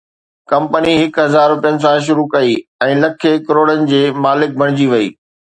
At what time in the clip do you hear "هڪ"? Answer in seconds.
1.01-1.13